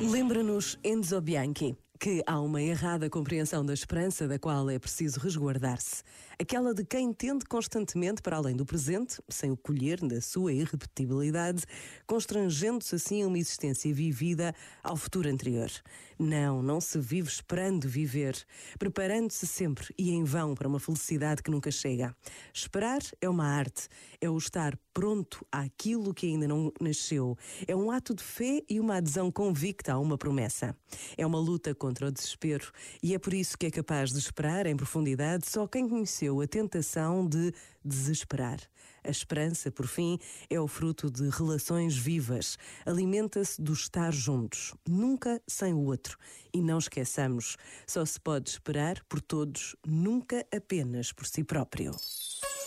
Lembra-nos 0.00 0.78
Enzo 0.82 1.22
Bianchi 1.22 1.74
que 1.98 2.22
há 2.26 2.40
uma 2.40 2.60
errada 2.60 3.08
compreensão 3.08 3.64
da 3.64 3.72
esperança 3.72 4.28
da 4.28 4.38
qual 4.38 4.68
é 4.68 4.78
preciso 4.78 5.18
resguardar-se. 5.18 6.02
Aquela 6.38 6.74
de 6.74 6.84
quem 6.84 7.12
tende 7.14 7.46
constantemente 7.46 8.20
para 8.20 8.36
além 8.36 8.54
do 8.54 8.66
presente, 8.66 9.22
sem 9.28 9.50
o 9.50 9.56
colher 9.56 10.00
da 10.00 10.20
sua 10.20 10.52
irrepetibilidade, 10.52 11.64
constrangendo-se 12.06 12.94
assim 12.94 13.22
a 13.22 13.26
uma 13.26 13.38
existência 13.38 13.92
vivida 13.94 14.54
ao 14.82 14.96
futuro 14.96 15.28
anterior. 15.30 15.70
Não, 16.18 16.62
não 16.62 16.80
se 16.80 16.98
vive 16.98 17.28
esperando 17.28 17.88
viver, 17.88 18.36
preparando-se 18.78 19.46
sempre 19.46 19.94
e 19.98 20.10
em 20.10 20.24
vão 20.24 20.54
para 20.54 20.68
uma 20.68 20.80
felicidade 20.80 21.42
que 21.42 21.50
nunca 21.50 21.70
chega. 21.70 22.14
Esperar 22.52 23.00
é 23.20 23.28
uma 23.28 23.46
arte, 23.46 23.88
é 24.20 24.28
o 24.28 24.36
estar 24.36 24.78
pronto 24.92 25.46
àquilo 25.52 26.14
que 26.14 26.26
ainda 26.26 26.48
não 26.48 26.72
nasceu. 26.80 27.36
É 27.66 27.76
um 27.76 27.90
ato 27.90 28.14
de 28.14 28.22
fé 28.22 28.62
e 28.68 28.80
uma 28.80 28.96
adesão 28.96 29.30
convicta 29.30 29.92
a 29.92 29.98
uma 29.98 30.16
promessa. 30.18 30.74
É 31.16 31.26
uma 31.26 31.38
luta 31.38 31.74
contra 31.74 31.85
o 31.86 32.10
desespero 32.10 32.70
e 33.02 33.14
é 33.14 33.18
por 33.18 33.34
isso 33.34 33.56
que 33.56 33.66
é 33.66 33.70
capaz 33.70 34.12
de 34.12 34.18
esperar 34.18 34.66
em 34.66 34.76
profundidade 34.76 35.48
só 35.48 35.66
quem 35.66 35.88
conheceu 35.88 36.40
a 36.40 36.46
tentação 36.46 37.26
de 37.26 37.52
desesperar. 37.84 38.58
A 39.04 39.10
esperança, 39.10 39.70
por 39.70 39.86
fim, 39.86 40.18
é 40.50 40.58
o 40.60 40.66
fruto 40.66 41.08
de 41.08 41.28
relações 41.28 41.96
vivas. 41.96 42.58
Alimenta-se 42.84 43.62
do 43.62 43.72
estar 43.72 44.12
juntos, 44.12 44.74
nunca 44.86 45.40
sem 45.46 45.72
o 45.72 45.84
outro. 45.84 46.18
E 46.52 46.60
não 46.60 46.78
esqueçamos, 46.78 47.56
só 47.86 48.04
se 48.04 48.20
pode 48.20 48.50
esperar 48.50 49.02
por 49.08 49.20
todos, 49.20 49.76
nunca 49.86 50.44
apenas 50.54 51.12
por 51.12 51.26
si 51.26 51.44
próprio. 51.44 51.92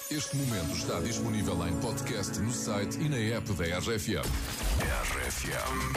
Este 0.09 0.37
momento 0.37 0.71
está 0.75 0.99
disponível 1.01 1.67
em 1.67 1.79
podcast 1.81 2.39
no 2.39 2.51
site 2.51 2.99
e 2.99 3.09
na 3.09 3.17
app 3.17 3.53
da 3.53 3.65
RFM. 3.77 4.25
RFM. 4.81 5.93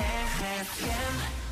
RFM. 0.51 1.52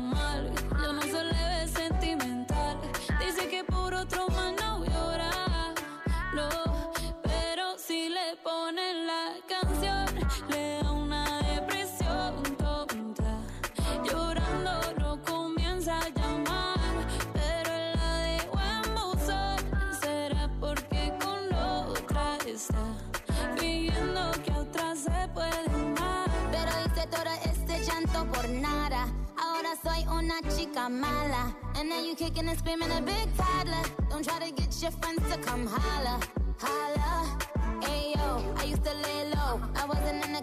Mala. 30.91 31.55
And 31.75 31.89
now 31.89 32.01
you 32.01 32.15
kicking 32.15 32.47
and 32.47 32.57
screaming 32.57 32.91
a 32.91 33.01
big 33.01 33.27
toddler. 33.37 33.83
Don't 34.09 34.23
try 34.23 34.39
to 34.39 34.51
get 34.51 34.81
your 34.81 34.91
friends 34.91 35.23
to 35.31 35.37
come 35.39 35.67
holla. 35.67 36.40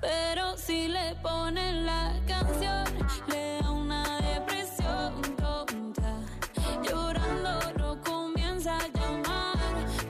Pero 0.00 0.56
si 0.56 0.88
le 0.88 1.14
ponen 1.22 1.86
la 1.86 2.14
canción, 2.26 2.84
le 3.28 3.58
da 3.60 3.70
una 3.70 4.20
depresión 4.20 5.20
tonta. 5.36 6.16
Llorando 6.82 7.72
no 7.78 8.00
comienza 8.02 8.76
a 8.76 8.88
llamar, 8.88 9.58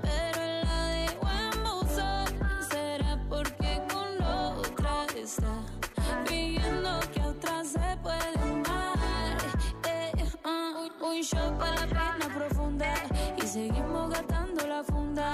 pero 0.02 0.42
la 0.64 0.86
dejo 0.98 1.28
en 1.44 1.62
buzón. 1.64 2.26
Será 2.70 3.18
porque 3.28 3.82
con 3.92 4.22
otra 4.22 5.06
está 5.16 5.54
pidiendo 6.26 7.00
que 7.12 7.22
otra 7.22 7.64
se 7.64 7.96
puede 8.02 8.40
un 11.20 11.22
shot 11.22 11.58
para 11.58 11.86
la 11.86 11.86
pena 11.86 12.34
profunda 12.34 12.94
y 13.36 13.46
seguimos 13.46 14.10
gastando 14.10 14.66
la 14.66 14.82
funda. 14.84 15.32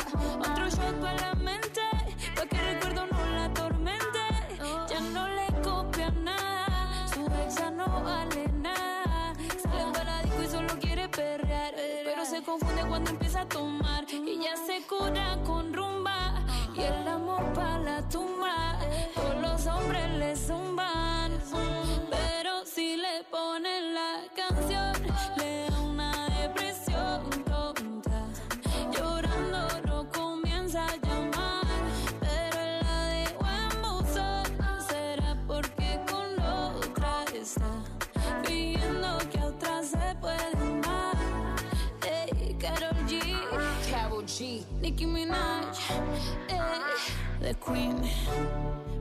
Confunde 12.46 12.82
cuando 12.88 13.10
empieza 13.10 13.40
a 13.40 13.48
tomar 13.48 14.06
ya 14.06 14.56
se 14.56 14.86
cura 14.86 15.36
con 15.44 15.74
rumba 15.74 16.32
y 16.76 16.80
el 16.80 17.08
amor 17.08 17.42
para 17.52 17.78
la 17.80 18.08
tumba. 18.08 18.45
G, 44.26 44.66
Nicki 44.82 45.06
Minaj, 45.06 45.78
eh, 46.50 46.80
the 47.40 47.54
queen, 47.54 47.96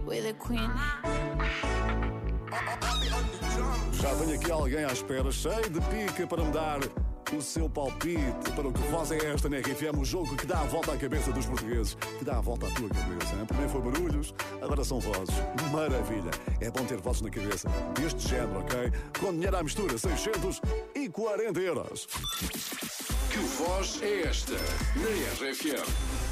we're 0.05 0.21
the 0.21 0.33
queen. 0.33 0.71
Já 3.91 4.15
tenho 4.15 4.35
aqui 4.35 4.51
alguém 4.51 4.85
à 4.85 4.93
espera, 4.93 5.31
cheio 5.31 5.69
de 5.69 5.81
pica 5.81 6.27
para 6.27 6.43
me 6.43 6.51
dar 6.51 6.79
o 7.33 7.41
seu 7.41 7.69
palpite 7.69 8.51
para 8.55 8.67
o 8.67 8.73
que 8.73 8.81
voz 8.89 9.11
é 9.11 9.17
esta 9.33 9.49
na 9.49 9.57
RFM, 9.57 9.99
o 9.99 10.05
jogo 10.05 10.35
que 10.35 10.45
dá 10.45 10.59
a 10.59 10.63
volta 10.65 10.93
à 10.93 10.97
cabeça 10.97 11.31
dos 11.31 11.45
portugueses, 11.45 11.95
que 12.19 12.25
dá 12.25 12.37
a 12.37 12.41
volta 12.41 12.67
à 12.67 12.71
tua 12.71 12.89
cabeça. 12.89 13.35
Hein? 13.35 13.45
Primeiro 13.45 13.71
foi 13.71 13.81
barulhos, 13.81 14.33
agora 14.61 14.83
são 14.83 14.99
vozes. 14.99 15.35
Maravilha! 15.71 16.31
É 16.61 16.69
bom 16.69 16.85
ter 16.85 16.97
vozes 16.97 17.21
na 17.21 17.29
cabeça 17.29 17.69
deste 17.99 18.27
género, 18.27 18.59
ok? 18.59 18.91
Com 19.19 19.31
dinheiro 19.31 19.57
à 19.57 19.63
mistura, 19.63 19.97
640 19.97 21.59
euros. 21.59 22.07
Que 23.31 23.39
voz 23.39 24.01
é 24.01 24.27
esta 24.27 24.53
na 24.53 25.49
RFM? 25.49 26.24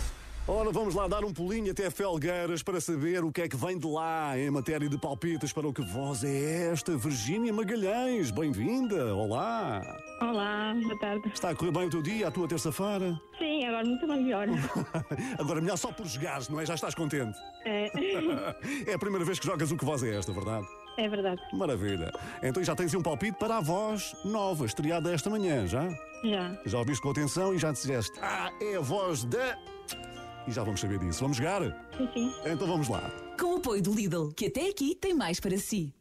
Ora, 0.45 0.71
vamos 0.73 0.93
lá 0.93 1.07
dar 1.07 1.23
um 1.23 1.31
pulinho 1.31 1.71
até 1.71 1.89
Felgueiras 1.89 2.61
para 2.61 2.81
saber 2.81 3.23
o 3.23 3.31
que 3.31 3.43
é 3.43 3.47
que 3.47 3.55
vem 3.55 3.77
de 3.77 3.87
lá 3.87 4.37
em 4.37 4.51
matéria 4.51 4.89
de 4.89 4.97
palpites 4.97 5.53
para 5.53 5.65
o 5.65 5.71
que 5.71 5.81
voz 5.81 6.21
é 6.21 6.69
esta. 6.69 6.97
Virgínia 6.97 7.53
Magalhães, 7.53 8.29
bem-vinda, 8.29 9.15
olá. 9.15 9.81
Olá, 10.19 10.75
boa 10.83 10.99
tarde. 10.99 11.31
Está 11.33 11.51
a 11.51 11.55
correr 11.55 11.71
bem 11.71 11.87
o 11.87 11.89
teu 11.89 12.01
dia, 12.01 12.27
a 12.27 12.31
tua 12.31 12.45
terça-feira? 12.45 13.17
Sim, 13.37 13.65
agora 13.65 13.85
muito 13.85 14.05
melhor. 14.05 14.47
agora 15.39 15.61
melhor 15.61 15.77
só 15.77 15.93
por 15.93 16.05
jogares, 16.05 16.49
não 16.49 16.59
é? 16.59 16.65
Já 16.65 16.75
estás 16.75 16.93
contente? 16.93 17.39
É. 17.63 17.89
é 18.91 18.93
a 18.95 18.99
primeira 18.99 19.23
vez 19.23 19.39
que 19.39 19.45
jogas 19.45 19.71
o 19.71 19.77
que 19.77 19.85
voz 19.85 20.03
é 20.03 20.13
esta, 20.13 20.33
verdade? 20.33 20.67
É 20.97 21.07
verdade. 21.07 21.41
Maravilha. 21.53 22.11
Então 22.41 22.61
já 22.61 22.75
tens 22.75 22.93
um 22.93 23.01
palpite 23.01 23.37
para 23.39 23.59
a 23.59 23.61
voz 23.61 24.13
nova, 24.25 24.65
estreada 24.65 25.09
esta 25.13 25.29
manhã, 25.29 25.65
já? 25.65 25.89
Já. 26.21 26.57
Já 26.65 26.79
ouviste 26.79 27.01
com 27.01 27.11
atenção 27.11 27.53
e 27.53 27.57
já 27.57 27.71
disseste, 27.71 28.19
ah, 28.21 28.51
é 28.59 28.75
a 28.75 28.81
voz 28.81 29.23
da... 29.23 29.57
E 30.47 30.51
já 30.51 30.63
vamos 30.63 30.81
saber 30.81 30.99
disso. 30.99 31.21
Vamos 31.21 31.37
jogar? 31.37 31.61
Sim, 31.97 32.09
sim. 32.13 32.33
Então 32.45 32.67
vamos 32.67 32.89
lá. 32.89 33.09
Com 33.39 33.55
o 33.55 33.57
apoio 33.57 33.81
do 33.81 33.93
Lidl, 33.93 34.31
que 34.35 34.47
até 34.47 34.69
aqui 34.69 34.95
tem 34.95 35.13
mais 35.13 35.39
para 35.39 35.57
si. 35.57 35.93